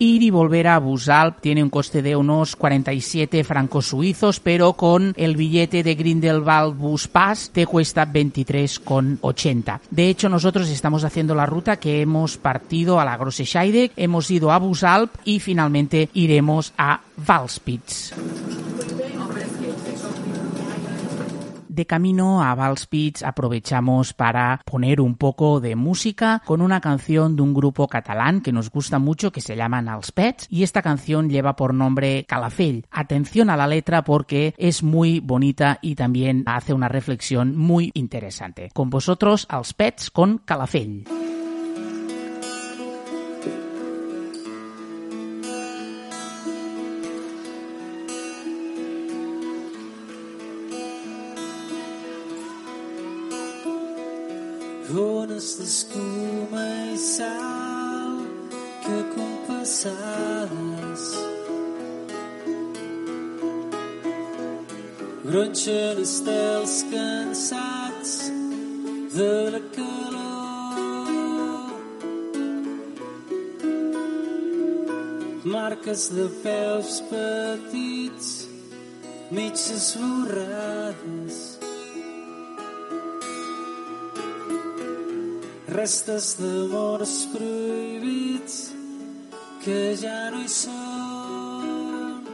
Ir 0.00 0.22
y 0.22 0.30
volver 0.30 0.68
a 0.68 0.78
Busalp 0.78 1.40
tiene 1.40 1.62
un 1.62 1.70
coste 1.70 2.02
de 2.02 2.14
unos 2.14 2.54
47 2.54 3.42
francos 3.42 3.86
suizos, 3.86 4.38
pero 4.38 4.74
con 4.74 5.12
el 5.16 5.36
billete 5.36 5.82
de 5.82 5.96
Grindelwald 5.96 6.78
Bus 6.78 7.08
Pass 7.08 7.50
te 7.52 7.66
cuesta 7.66 8.06
23,80. 8.06 9.80
De 9.90 10.08
hecho, 10.08 10.28
nosotros 10.28 10.68
estamos 10.68 11.02
haciendo 11.02 11.34
la 11.34 11.46
ruta 11.46 11.78
que 11.78 12.00
hemos 12.00 12.36
partido 12.36 13.00
a 13.00 13.04
la 13.04 13.16
Grosse 13.16 13.44
Scheide, 13.44 13.90
hemos 13.96 14.30
ido 14.30 14.52
a 14.52 14.58
Busalp 14.58 15.12
y 15.24 15.40
finalmente 15.40 16.08
iremos 16.14 16.72
a 16.78 17.00
Valspitz. 17.16 18.12
De 21.78 21.86
camino 21.86 22.42
a 22.42 22.56
Valspitz 22.56 23.22
aprovechamos 23.22 24.12
para 24.12 24.60
poner 24.64 25.00
un 25.00 25.14
poco 25.14 25.60
de 25.60 25.76
música 25.76 26.42
con 26.44 26.60
una 26.60 26.80
canción 26.80 27.36
de 27.36 27.42
un 27.42 27.54
grupo 27.54 27.86
catalán 27.86 28.40
que 28.40 28.50
nos 28.50 28.68
gusta 28.68 28.98
mucho 28.98 29.30
que 29.30 29.40
se 29.40 29.54
llaman 29.54 29.86
Els 29.86 30.10
Pets 30.10 30.48
y 30.50 30.64
esta 30.64 30.82
canción 30.82 31.30
lleva 31.30 31.54
por 31.54 31.72
nombre 31.72 32.24
Calafell. 32.26 32.84
Atención 32.90 33.48
a 33.48 33.56
la 33.56 33.68
letra 33.68 34.02
porque 34.02 34.56
es 34.58 34.82
muy 34.82 35.20
bonita 35.20 35.78
y 35.80 35.94
también 35.94 36.42
hace 36.46 36.74
una 36.74 36.88
reflexión 36.88 37.56
muy 37.56 37.92
interesante. 37.94 38.70
Con 38.74 38.90
vosotros 38.90 39.46
Els 39.48 39.72
Pets 39.72 40.10
con 40.10 40.38
Calafell. 40.38 41.04
Ones 54.88 55.58
d'escuma 55.58 56.94
i 56.94 56.96
sal 56.96 58.24
que 58.80 58.96
compassades 59.12 61.02
gronxen 65.28 66.00
estels 66.00 66.88
cansats 66.88 68.32
de 69.12 69.52
la 69.52 69.60
calor. 69.76 71.68
Marques 75.44 76.08
de 76.16 76.32
peus 76.42 77.04
petits, 77.12 78.48
mig 79.30 79.52
esborrades. 79.52 81.57
Restes 85.68 86.34
d'amors 86.40 87.26
prohibits 87.32 88.72
que 89.60 89.94
ja 90.00 90.30
no 90.32 90.40
hi 90.40 90.48
són. 90.48 92.24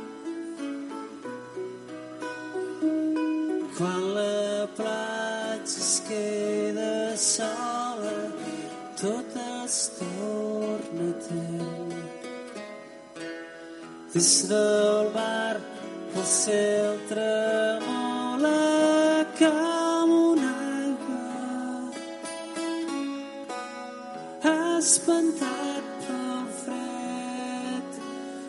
Quan 3.74 4.02
la 4.14 4.68
platja 4.78 5.80
es 5.82 5.94
queda 6.06 6.94
sola, 7.18 8.16
tot 9.02 9.38
es 9.42 9.78
torna 9.98 11.10
eterna. 11.10 12.02
Des 14.14 14.34
del 14.48 15.10
mar 15.16 15.56
el 16.14 16.24
cel 16.24 17.00
tremola 17.10 18.58
com 19.38 19.83
espantat 24.84 25.84
pel 26.04 26.42
fred 26.60 27.90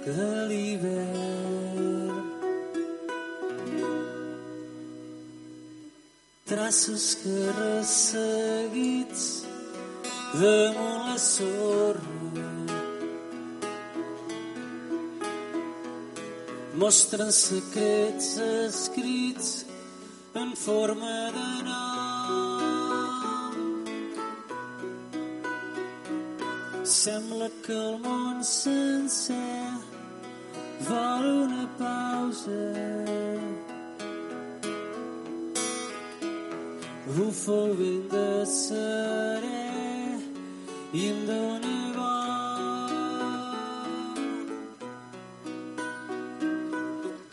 de 0.05 0.31
l'hivern. 0.49 2.17
Traços 6.49 7.05
que 7.21 7.37
resseguits 7.61 9.23
damunt 10.41 11.07
la 11.07 11.17
sorra 11.17 12.15
mostren 16.83 17.31
secrets 17.31 18.29
escrits 18.51 19.49
en 20.43 20.55
forma 20.67 21.15
de 21.39 21.49
nom. 21.63 21.84
Sembla 27.05 27.47
que 27.63 27.71
el 27.71 27.99
món 28.01 28.39
sencer 28.41 29.77
vol 30.87 31.25
una 31.31 31.65
pausa. 31.77 32.61
Bufa 37.17 37.57
el 37.65 37.75
vent 37.81 38.07
de 38.15 38.31
serè 38.53 39.61
i 40.97 41.05
em 41.11 41.21
dóna. 41.29 41.75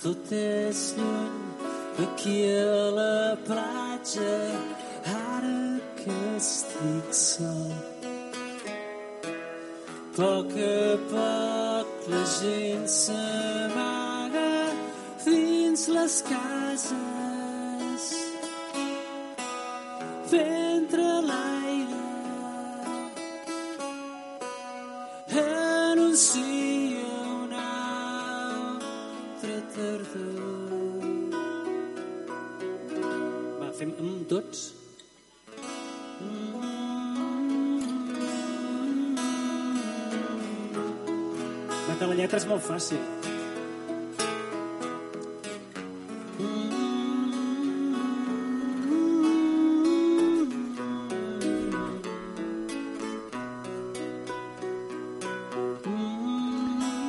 Tot 0.04 0.36
és 0.42 0.84
lluny 1.00 2.04
aquí 2.04 2.36
a 2.58 2.76
la 3.00 3.16
platja, 3.48 4.36
ara 5.16 5.56
que 6.04 6.20
estic 6.36 7.20
sol. 7.24 8.01
Talk 10.14 10.52
about 10.52 11.86
legends 12.06 13.08
amara 13.08 14.68
fins 15.16 15.88
les 15.88 16.20
cases. 16.20 16.92
Lletra 42.32 42.38
és 42.38 42.46
molt 42.48 42.64
fàcil. 42.64 43.00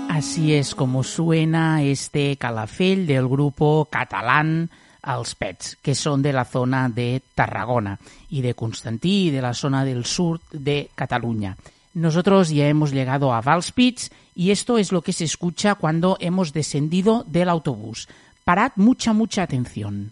Así 0.09 0.53
es 0.55 0.73
como 0.75 1.03
suena 1.03 1.83
este 1.83 2.37
calafell 2.37 3.05
del 3.07 3.27
grupo 3.27 3.87
catalán 3.91 4.69
Els 5.03 5.35
Pets, 5.35 5.77
que 5.81 5.95
son 5.95 6.21
de 6.21 6.31
la 6.31 6.45
zona 6.45 6.87
de 6.87 7.21
Tarragona 7.35 7.99
y 8.29 8.41
de 8.41 8.53
Constantí 8.53 9.31
de 9.31 9.41
la 9.41 9.53
zona 9.53 9.83
del 9.83 10.05
sur 10.05 10.39
de 10.51 10.89
Cataluña. 10.95 11.57
Nosotros 11.93 12.49
ya 12.49 12.67
hemos 12.67 12.91
llegado 12.91 13.33
a 13.33 13.41
Valspits 13.41 14.11
y 14.33 14.51
esto 14.51 14.77
es 14.77 14.91
lo 14.91 15.01
que 15.01 15.13
se 15.13 15.25
escucha 15.25 15.75
cuando 15.75 16.17
hemos 16.19 16.51
descendido 16.51 17.23
del 17.27 17.49
autobús. 17.49 18.07
Parad 18.43 18.71
mucha, 18.75 19.13
mucha 19.13 19.43
atención. 19.43 20.11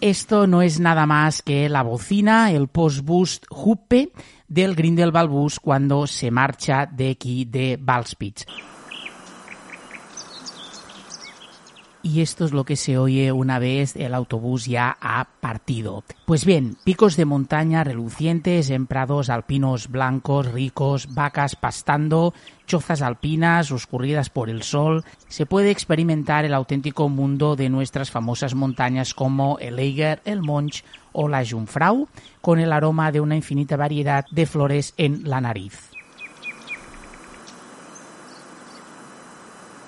Esto 0.00 0.48
no 0.48 0.62
es 0.62 0.80
nada 0.80 1.06
más 1.06 1.42
que 1.42 1.68
la 1.68 1.82
bocina, 1.82 2.50
el 2.50 2.66
post-boost 2.66 3.44
del 4.48 4.74
Grindelwald 4.74 5.30
Bus 5.30 5.60
cuando 5.60 6.08
se 6.08 6.32
marcha 6.32 6.86
de 6.86 7.10
aquí 7.10 7.44
de 7.44 7.78
Valspitz. 7.80 8.44
Y 12.04 12.20
esto 12.20 12.44
es 12.44 12.52
lo 12.52 12.64
que 12.64 12.74
se 12.74 12.98
oye 12.98 13.30
una 13.30 13.60
vez 13.60 13.94
el 13.94 14.14
autobús 14.14 14.66
ya 14.66 14.96
ha 15.00 15.24
partido. 15.40 16.02
Pues 16.26 16.44
bien, 16.44 16.76
picos 16.82 17.16
de 17.16 17.24
montaña 17.24 17.84
relucientes 17.84 18.70
en 18.70 18.86
prados 18.86 19.30
alpinos 19.30 19.88
blancos, 19.88 20.50
ricos, 20.50 21.14
vacas 21.14 21.54
pastando, 21.54 22.34
chozas 22.66 23.02
alpinas 23.02 23.70
oscurridas 23.70 24.30
por 24.30 24.50
el 24.50 24.64
sol, 24.64 25.04
se 25.28 25.46
puede 25.46 25.70
experimentar 25.70 26.44
el 26.44 26.54
auténtico 26.54 27.08
mundo 27.08 27.54
de 27.54 27.68
nuestras 27.68 28.10
famosas 28.10 28.54
montañas 28.54 29.14
como 29.14 29.58
el 29.60 29.78
Eiger, 29.78 30.22
el 30.24 30.42
Monch 30.42 30.84
o 31.12 31.28
la 31.28 31.44
Jungfrau, 31.46 32.08
con 32.40 32.58
el 32.58 32.72
aroma 32.72 33.12
de 33.12 33.20
una 33.20 33.36
infinita 33.36 33.76
variedad 33.76 34.24
de 34.32 34.46
flores 34.46 34.94
en 34.96 35.28
la 35.28 35.40
nariz. 35.40 35.91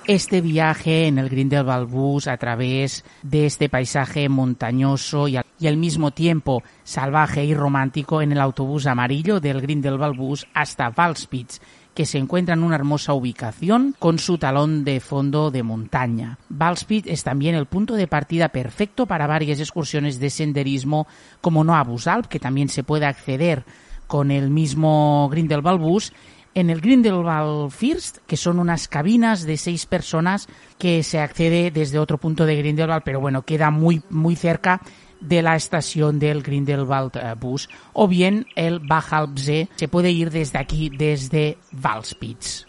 Este 0.07 0.41
viaje 0.41 1.07
en 1.07 1.19
el 1.19 1.29
Grindelwald 1.29 1.89
Bus 1.89 2.29
a 2.29 2.37
través 2.37 3.05
de 3.23 3.47
este 3.47 3.69
paisaje 3.69 4.29
montañoso 4.29 5.29
y 5.29 5.37
al, 5.37 5.77
mismo 5.77 6.11
tiempo 6.11 6.63
salvaje 6.83 7.45
y 7.45 7.55
romántico 7.55 8.21
en 8.21 8.33
el 8.33 8.41
autobús 8.41 8.87
amarillo 8.87 9.41
del 9.41 9.61
Grindelwald 9.61 10.17
Bus 10.17 10.47
hasta 10.53 10.91
Valspitz, 10.91 11.61
que 11.95 12.07
se 12.07 12.19
encuentra 12.19 12.55
en 12.55 12.63
una 12.63 12.77
hermosa 12.77 13.15
ubicación 13.15 13.95
con 13.99 14.19
su 14.19 14.37
talón 14.37 14.85
de 14.85 15.01
fondo 15.01 15.51
de 15.51 15.63
montaña. 15.63 16.39
Valspitz 16.49 17.09
es 17.09 17.25
también 17.25 17.55
el 17.55 17.67
punto 17.67 17.95
de 17.95 18.07
partida 18.07 18.49
perfecto 18.49 19.07
para 19.07 19.27
varias 19.27 19.61
excursiones 19.61 20.19
de 20.19 20.31
senderismo 20.31 21.07
como 21.41 21.65
no 21.65 21.75
a 21.75 21.85
Busalp, 21.85 22.27
que 22.27 22.41
también 22.41 22.69
se 22.69 22.85
puede 22.85 23.07
acceder 23.07 23.65
con 24.07 24.31
el 24.31 24.51
mismo 24.51 25.29
Grindelwald 25.31 25.81
Bus 25.81 26.13
en 26.55 26.71
el 26.71 26.81
Grindelwald 26.81 27.71
First, 27.71 28.19
que 28.27 28.37
son 28.37 28.59
unas 28.59 28.89
cabinas 28.89 29.45
de 29.45 29.57
seis 29.57 29.87
personas 29.87 30.49
que 30.79 31.03
se 31.03 31.19
accede 31.19 31.71
desde 31.71 31.99
otro 31.99 32.19
punto 32.19 32.47
de 32.47 32.57
Grindelwald, 32.57 33.03
pero 33.05 33.21
bueno, 33.21 33.43
queda 33.43 33.71
muy, 33.71 34.03
muy 34.11 34.37
cerca 34.37 34.81
de 35.21 35.43
la 35.43 35.57
estación 35.57 36.19
del 36.19 36.43
Grindelwald 36.43 37.17
uh, 37.17 37.39
Bus, 37.39 37.69
o 37.93 38.07
bien 38.07 38.47
el 38.57 38.79
Bachalpsee 38.79 39.69
se 39.75 39.89
puede 39.89 40.11
ir 40.11 40.31
desde 40.31 40.59
aquí, 40.59 40.91
desde 40.91 41.59
Valspitz. 41.73 42.67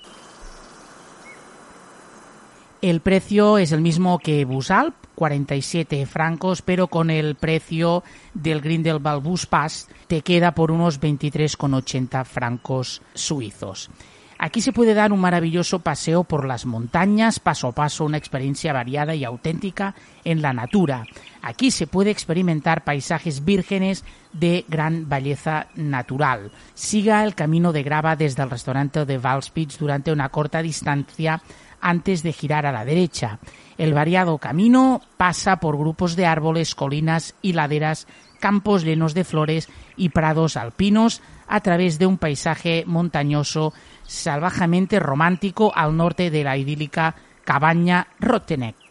El 2.81 3.01
precio 3.01 3.57
es 3.57 3.71
el 3.71 3.81
mismo 3.81 4.19
que 4.19 4.45
Busalp, 4.45 4.95
47 5.15 6.06
francos, 6.06 6.62
pero 6.62 6.88
con 6.88 7.10
el 7.10 7.36
precio 7.36 8.04
del 8.34 8.62
Grindelwald 8.62 9.23
Bus 9.23 9.45
Pass 9.45 9.88
te 10.08 10.21
queda 10.21 10.54
por 10.54 10.71
unos 10.71 11.01
23,80 11.01 12.25
francos 12.25 13.01
suizos. 13.13 13.89
Aquí 14.38 14.60
se 14.60 14.73
puede 14.73 14.93
dar 14.93 15.13
un 15.13 15.21
maravilloso 15.21 15.80
paseo 15.80 16.25
por 16.25 16.45
las 16.45 16.65
montañas, 16.65 17.39
paso 17.39 17.69
a 17.69 17.71
paso, 17.71 18.04
una 18.04 18.17
experiencia 18.17 18.73
variada 18.73 19.15
y 19.15 19.23
auténtica 19.23 19.95
en 20.25 20.41
la 20.41 20.51
natura. 20.51 21.06
Aquí 21.41 21.71
se 21.71 21.88
puede 21.88 22.12
experimentar 22.12 22.84
paisajes 22.84 23.45
vírgenes 23.45 24.04
de 24.34 24.65
gran 24.67 25.08
belleza 25.08 25.67
natural. 25.75 26.51
Siga 26.73 27.23
el 27.23 27.34
camino 27.34 27.71
de 27.71 27.84
grava 27.84 28.17
desde 28.17 28.43
el 28.43 28.49
restaurante 28.49 29.06
de 29.06 29.17
Valspitz 29.17 29.78
durante 29.78 30.12
una 30.12 30.28
corta 30.28 30.62
distancia 30.62 31.41
antes 31.81 32.23
de 32.23 32.33
girar 32.33 32.65
a 32.65 32.71
la 32.71 32.85
derecha. 32.85 33.39
El 33.77 33.93
variado 33.93 34.38
camino 34.38 35.01
pasa 35.17 35.57
por 35.57 35.77
grupos 35.77 36.15
de 36.15 36.25
árboles, 36.25 36.75
colinas 36.75 37.35
y 37.41 37.53
laderas, 37.53 38.07
campos 38.39 38.83
llenos 38.83 39.13
de 39.13 39.23
flores 39.23 39.69
y 39.97 40.09
prados 40.09 40.57
alpinos, 40.57 41.21
a 41.47 41.59
través 41.61 41.99
de 41.99 42.05
un 42.05 42.17
paisaje 42.17 42.83
montañoso 42.88 43.73
salvajemente 44.03 44.99
romántico 44.99 45.71
al 45.75 45.95
norte 45.95 46.29
de 46.29 46.43
la 46.43 46.57
idílica 46.57 47.15
cabaña 47.43 48.07
Rotenek. 48.19 48.84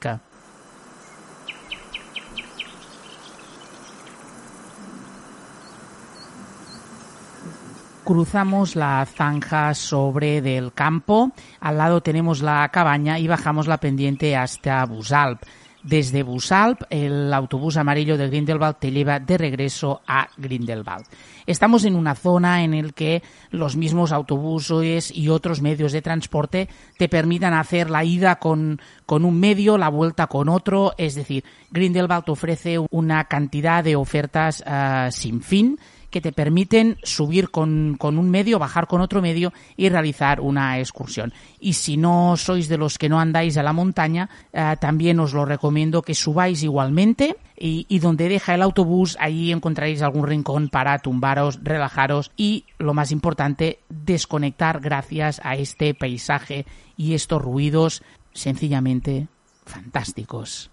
Cruzamos 8.04 8.76
la 8.76 9.04
zanja 9.06 9.74
sobre 9.74 10.42
del 10.42 10.72
campo, 10.72 11.32
al 11.60 11.78
lado 11.78 12.02
tenemos 12.02 12.42
la 12.42 12.68
cabaña 12.68 13.18
y 13.18 13.26
bajamos 13.26 13.66
la 13.66 13.78
pendiente 13.78 14.36
hasta 14.36 14.84
Busalp. 14.84 15.42
Desde 15.82 16.22
Busalp, 16.22 16.82
el 16.88 17.32
autobús 17.34 17.76
amarillo 17.76 18.16
de 18.16 18.28
Grindelwald 18.28 18.76
te 18.78 18.90
lleva 18.90 19.20
de 19.20 19.36
regreso 19.36 20.00
a 20.06 20.28
Grindelwald. 20.38 21.04
Estamos 21.46 21.84
en 21.84 21.94
una 21.94 22.14
zona 22.14 22.64
en 22.64 22.86
la 22.86 22.92
que 22.92 23.22
los 23.50 23.76
mismos 23.76 24.10
autobuses 24.10 25.14
y 25.14 25.28
otros 25.28 25.60
medios 25.60 25.92
de 25.92 26.00
transporte 26.00 26.70
te 26.96 27.10
permitan 27.10 27.52
hacer 27.52 27.90
la 27.90 28.02
ida 28.02 28.36
con, 28.36 28.80
con 29.04 29.26
un 29.26 29.38
medio, 29.38 29.76
la 29.76 29.90
vuelta 29.90 30.26
con 30.26 30.48
otro. 30.48 30.94
Es 30.96 31.16
decir, 31.16 31.44
Grindelwald 31.70 32.30
ofrece 32.30 32.78
una 32.90 33.24
cantidad 33.24 33.84
de 33.84 33.96
ofertas 33.96 34.64
uh, 34.66 35.10
sin 35.10 35.42
fin 35.42 35.78
que 36.14 36.20
te 36.20 36.30
permiten 36.30 36.96
subir 37.02 37.50
con, 37.50 37.96
con, 37.98 38.18
un 38.18 38.30
medio, 38.30 38.60
bajar 38.60 38.86
con 38.86 39.00
otro 39.00 39.20
medio 39.20 39.52
y 39.76 39.88
realizar 39.88 40.40
una 40.40 40.78
excursión. 40.78 41.32
Y 41.58 41.72
si 41.72 41.96
no 41.96 42.36
sois 42.36 42.68
de 42.68 42.78
los 42.78 42.98
que 42.98 43.08
no 43.08 43.18
andáis 43.18 43.56
a 43.56 43.64
la 43.64 43.72
montaña, 43.72 44.30
eh, 44.52 44.76
también 44.78 45.18
os 45.18 45.34
lo 45.34 45.44
recomiendo 45.44 46.02
que 46.02 46.14
subáis 46.14 46.62
igualmente 46.62 47.36
y, 47.58 47.84
y, 47.88 47.98
donde 47.98 48.28
deja 48.28 48.54
el 48.54 48.62
autobús, 48.62 49.16
allí 49.18 49.50
encontraréis 49.50 50.02
algún 50.02 50.28
rincón 50.28 50.68
para 50.68 51.00
tumbaros, 51.00 51.58
relajaros 51.64 52.30
y, 52.36 52.66
lo 52.78 52.94
más 52.94 53.10
importante, 53.10 53.80
desconectar 53.88 54.78
gracias 54.78 55.40
a 55.42 55.56
este 55.56 55.94
paisaje 55.94 56.64
y 56.96 57.14
estos 57.14 57.42
ruidos 57.42 58.04
sencillamente 58.34 59.26
fantásticos. 59.66 60.70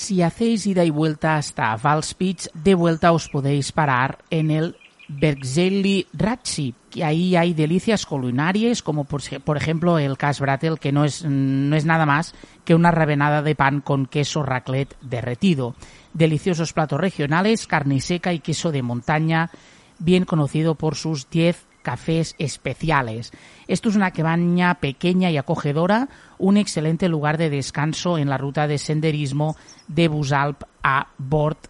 Si 0.00 0.22
hacéis 0.22 0.66
ida 0.66 0.82
y 0.82 0.88
vuelta 0.88 1.36
hasta 1.36 1.76
Valspitz, 1.76 2.48
de 2.54 2.74
vuelta 2.74 3.12
os 3.12 3.28
podéis 3.28 3.70
parar 3.70 4.24
en 4.30 4.50
el 4.50 4.76
Bergzeli 5.08 6.06
Ratzi, 6.14 6.74
que 6.88 7.04
ahí 7.04 7.36
hay 7.36 7.52
delicias 7.52 8.06
culinarias, 8.06 8.82
como 8.82 9.04
por, 9.04 9.20
ejemplo 9.58 9.98
el 9.98 10.16
Kasbratel, 10.16 10.78
que 10.78 10.90
no 10.90 11.04
es, 11.04 11.22
no 11.26 11.76
es 11.76 11.84
nada 11.84 12.06
más 12.06 12.34
que 12.64 12.74
una 12.74 12.90
revenada 12.90 13.42
de 13.42 13.54
pan 13.54 13.82
con 13.82 14.06
queso 14.06 14.42
raclette 14.42 14.96
derretido. 15.02 15.74
Deliciosos 16.14 16.72
platos 16.72 16.98
regionales, 16.98 17.66
carne 17.66 18.00
seca 18.00 18.32
y 18.32 18.40
queso 18.40 18.72
de 18.72 18.80
montaña, 18.80 19.50
bien 19.98 20.24
conocido 20.24 20.76
por 20.76 20.94
sus 20.94 21.28
10 21.28 21.66
cafés 21.82 22.34
especiales. 22.38 23.32
Esto 23.68 23.88
es 23.90 23.96
una 23.96 24.12
cabaña 24.12 24.76
pequeña 24.76 25.30
y 25.30 25.36
acogedora, 25.36 26.08
un 26.40 26.56
excelente 26.56 27.08
lugar 27.08 27.38
de 27.38 27.50
descanso 27.50 28.18
en 28.18 28.28
la 28.28 28.38
ruta 28.38 28.66
de 28.66 28.78
senderismo 28.78 29.56
de 29.86 30.08
Busalp 30.08 30.62
a 30.82 31.08
Bort. 31.18 31.68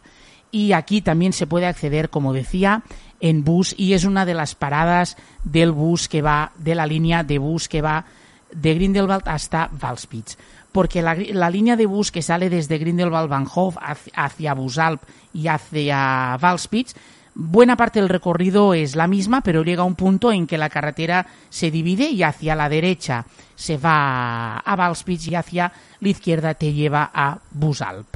Y 0.50 0.72
aquí 0.72 1.02
también 1.02 1.33
se 1.33 1.46
puede 1.46 1.66
acceder, 1.66 2.09
como 2.09 2.33
decía, 2.33 2.83
en 3.20 3.44
bus 3.44 3.74
y 3.76 3.92
es 3.92 4.04
una 4.04 4.24
de 4.24 4.35
las 4.35 4.54
paradas 4.54 5.16
del 5.44 5.72
bus 5.72 6.09
que 6.09 6.22
va, 6.22 6.52
de 6.56 6.74
la 6.74 6.87
línea 6.87 7.22
de 7.22 7.38
bus 7.38 7.68
que 7.68 7.83
va 7.83 8.06
de 8.52 8.74
Grindelwald 8.74 9.28
hasta 9.28 9.68
Valspitz. 9.72 10.37
Porque 10.72 11.02
la, 11.02 11.14
la 11.14 11.50
línea 11.50 11.76
de 11.76 11.87
bus 11.87 12.11
que 12.12 12.22
sale 12.22 12.48
desde 12.48 12.78
Grindelwald-Bahnhof 12.78 13.76
hacia 14.14 14.54
Busalp 14.54 15.02
y 15.35 15.48
hacia 15.48 16.37
Valspitz 16.40 16.94
Buena 17.34 17.76
parte 17.76 18.00
del 18.00 18.08
recorrido 18.08 18.74
es 18.74 18.96
la 18.96 19.06
misma, 19.06 19.40
pero 19.40 19.62
llega 19.62 19.84
un 19.84 19.94
punto 19.94 20.32
en 20.32 20.46
que 20.46 20.58
la 20.58 20.68
carretera 20.68 21.26
se 21.48 21.70
divide 21.70 22.10
y 22.10 22.22
hacia 22.22 22.56
la 22.56 22.68
derecha 22.68 23.24
se 23.54 23.76
va 23.76 24.58
a 24.58 24.76
Valspitz 24.76 25.28
y 25.28 25.36
hacia 25.36 25.72
la 26.00 26.08
izquierda 26.08 26.54
te 26.54 26.72
lleva 26.72 27.10
a 27.14 27.38
Busalp. 27.52 28.06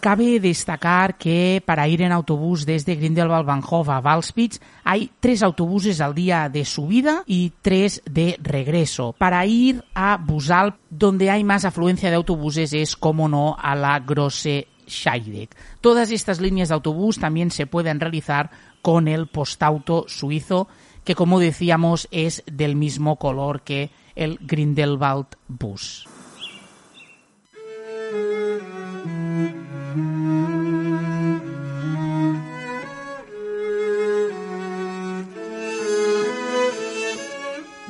Cabe 0.00 0.38
destacar 0.38 1.16
que 1.16 1.62
para 1.64 1.88
ir 1.88 2.02
en 2.02 2.12
autobús 2.12 2.64
desde 2.64 2.96
Grindelwald-Bahnhof 2.96 3.88
a 3.88 4.00
Valspitz 4.00 4.60
hay 4.84 5.10
tres 5.18 5.42
autobuses 5.42 6.00
al 6.00 6.14
día 6.14 6.48
de 6.48 6.64
subida 6.64 7.24
y 7.26 7.52
tres 7.60 8.02
de 8.08 8.38
regreso. 8.40 9.16
Para 9.18 9.44
ir 9.46 9.84
a 9.94 10.16
Busalp, 10.16 10.76
donde 10.90 11.30
hay 11.30 11.42
más 11.42 11.64
afluencia 11.64 12.08
de 12.08 12.16
autobuses, 12.16 12.72
es, 12.72 12.94
como 12.94 13.28
no, 13.28 13.56
a 13.58 13.74
la 13.74 13.98
Grosse 13.98 14.68
Scheidegg. 14.86 15.50
Todas 15.80 16.10
estas 16.10 16.40
líneas 16.40 16.68
de 16.68 16.74
autobús 16.74 17.18
también 17.18 17.50
se 17.50 17.66
pueden 17.66 18.00
realizar 18.00 18.50
con 18.82 19.08
el 19.08 19.26
postauto 19.26 20.04
suizo, 20.08 20.68
que 21.04 21.14
como 21.14 21.38
decíamos 21.38 22.08
es 22.10 22.42
del 22.46 22.76
mismo 22.76 23.16
color 23.16 23.62
que 23.62 23.90
el 24.14 24.38
Grindelwald 24.40 25.36
Bus. 25.48 26.06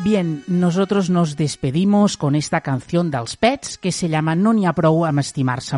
Bien, 0.06 0.44
nosotros 0.46 1.10
nos 1.10 1.36
despedimos 1.36 2.16
con 2.16 2.36
esta 2.36 2.60
canción 2.60 3.10
dels 3.10 3.34
Pets 3.36 3.76
que 3.76 3.90
se 3.90 4.06
llama 4.06 4.36
No 4.38 4.52
n'hi 4.54 4.62
ha 4.62 4.72
prou 4.72 5.02
amb 5.02 5.18
estimar-se. 5.18 5.74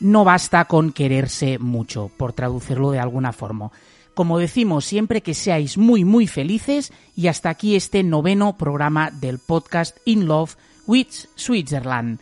No 0.00 0.24
basta 0.24 0.64
con 0.66 0.92
quererse 0.92 1.58
mucho, 1.58 2.10
por 2.16 2.32
traducirlo 2.32 2.90
de 2.90 3.00
alguna 3.00 3.32
forma. 3.32 3.70
Como 4.14 4.38
decimos, 4.38 4.84
siempre 4.84 5.22
que 5.22 5.34
seáis 5.34 5.78
muy, 5.78 6.04
muy 6.04 6.26
felices 6.26 6.92
y 7.14 7.28
hasta 7.28 7.50
aquí 7.50 7.76
este 7.76 8.02
noveno 8.02 8.56
programa 8.56 9.10
del 9.10 9.38
podcast 9.38 9.96
In 10.04 10.26
Love 10.26 10.56
with 10.86 11.08
Switzerland. 11.34 12.20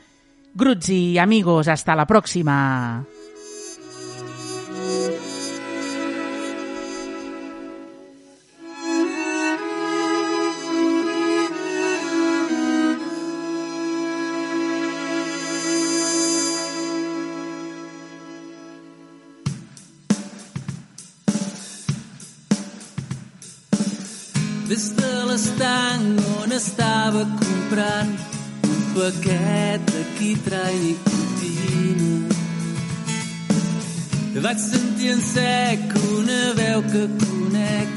Gruzzi, 0.55 1.19
amigos, 1.19 1.69
hasta 1.69 1.95
la 1.95 2.07
próxima. 2.07 3.07
Paquet 29.07 29.81
de 29.93 30.03
quitrà 30.19 30.63
i 30.75 30.79
nicotina. 30.83 32.15
Vaig 34.47 34.59
sentir 34.63 35.11
en 35.15 35.21
sec 35.27 35.95
una 36.17 36.41
veu 36.59 36.81
que 36.93 37.05
conec 37.21 37.91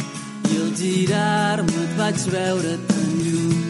i 0.51 0.59
al 0.63 0.69
girar-me 0.81 1.79
et 1.85 1.95
vaig 2.01 2.19
veure 2.35 2.73
tan 2.91 3.09
lluny. 3.25 3.63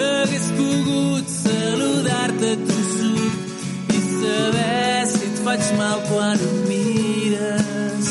Hagués 0.00 0.48
pogut 0.58 1.26
saludar-te 1.36 2.50
tossut 2.66 3.94
i 3.98 4.02
saber 4.08 4.98
si 5.12 5.22
et 5.30 5.36
faig 5.46 5.70
mal 5.78 5.98
quan 6.10 6.38
em 6.50 6.58
mires. 6.72 8.10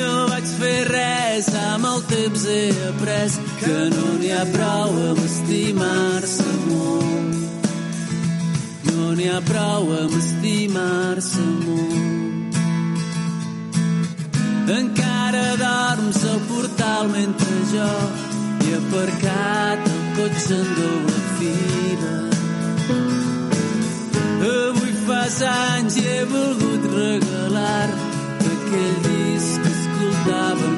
No 0.00 0.10
vaig 0.32 0.46
fer 0.62 0.80
res, 0.94 1.15
amb 1.44 1.84
el 1.84 2.00
temps 2.08 2.46
he 2.48 2.70
après 2.88 3.34
que 3.60 3.74
no 3.92 4.12
n'hi 4.16 4.30
ha 4.32 4.44
prou 4.54 4.94
amb 5.10 5.18
estimar-se 5.20 6.52
molt. 6.70 7.66
No 8.86 9.12
n'hi 9.18 9.28
ha 9.28 9.40
prou 9.44 9.90
amb 9.98 10.14
estimar-se 10.16 11.44
molt. 11.66 12.56
Encara 14.78 15.44
dorms 15.60 16.22
al 16.24 16.40
portal 16.48 17.12
mentre 17.12 17.58
jo 17.74 17.90
he 18.64 18.72
aparcat 18.80 19.92
el 19.92 20.00
cotxe 20.16 20.56
en 20.56 20.72
doble 20.80 21.20
fila. 21.36 22.16
Avui 24.54 24.96
fas 25.04 25.38
anys 25.52 26.00
i 26.00 26.08
he 26.14 26.24
volgut 26.32 26.90
regalar-te 26.96 28.50
aquell 28.56 28.98
disc 29.10 29.60
que 29.60 29.76
escoltàvem 29.76 30.75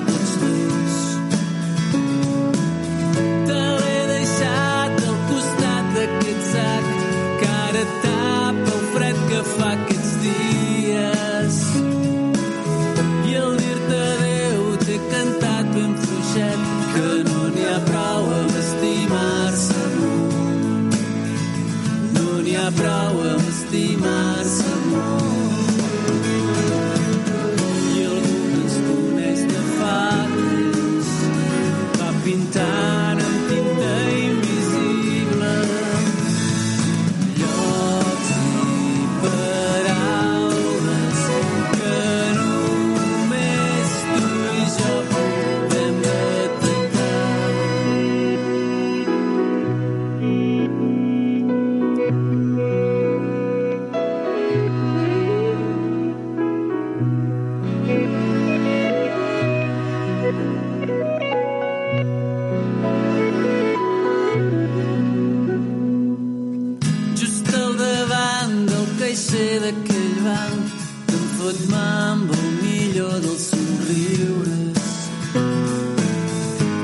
d'aquell 69.89 70.17
banc 70.25 70.73
que 71.07 71.15
em 71.19 71.27
fot 71.39 71.59
mà 71.73 71.87
amb 72.11 72.33
el 72.37 72.47
millor 72.63 73.15
dels 73.25 73.45
somriures. 73.53 74.85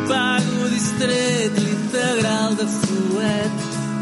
Pago 0.08 0.68
distret 0.76 1.60
l'integral 1.64 2.56
de 2.60 2.66
fuet 2.78 3.54